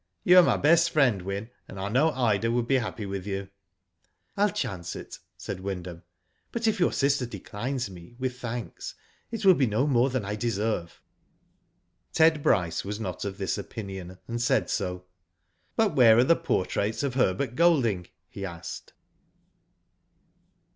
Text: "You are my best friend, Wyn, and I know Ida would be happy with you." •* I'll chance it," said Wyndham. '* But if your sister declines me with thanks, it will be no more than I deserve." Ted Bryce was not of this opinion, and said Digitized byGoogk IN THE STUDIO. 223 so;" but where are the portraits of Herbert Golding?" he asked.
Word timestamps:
"You 0.23 0.39
are 0.39 0.41
my 0.41 0.57
best 0.57 0.89
friend, 0.89 1.21
Wyn, 1.21 1.51
and 1.67 1.79
I 1.79 1.87
know 1.87 2.09
Ida 2.09 2.49
would 2.49 2.65
be 2.65 2.79
happy 2.79 3.05
with 3.05 3.27
you." 3.27 3.43
•* 3.43 3.49
I'll 4.35 4.49
chance 4.49 4.95
it," 4.95 5.19
said 5.37 5.59
Wyndham. 5.59 6.01
'* 6.25 6.51
But 6.51 6.65
if 6.67 6.79
your 6.79 6.91
sister 6.91 7.27
declines 7.27 7.87
me 7.87 8.15
with 8.17 8.39
thanks, 8.39 8.95
it 9.29 9.45
will 9.45 9.53
be 9.53 9.67
no 9.67 9.85
more 9.85 10.09
than 10.09 10.25
I 10.25 10.33
deserve." 10.35 11.03
Ted 12.13 12.41
Bryce 12.41 12.83
was 12.83 12.99
not 12.99 13.25
of 13.25 13.37
this 13.37 13.59
opinion, 13.59 14.17
and 14.27 14.41
said 14.41 14.63
Digitized 14.69 14.73
byGoogk 14.73 14.89
IN 14.89 14.97
THE 14.97 15.03
STUDIO. 15.03 15.03
223 15.03 15.03
so;" 15.03 15.05
but 15.87 15.95
where 15.95 16.17
are 16.17 16.23
the 16.23 16.35
portraits 16.35 17.03
of 17.03 17.13
Herbert 17.13 17.55
Golding?" 17.55 18.07
he 18.31 18.43
asked. 18.43 18.93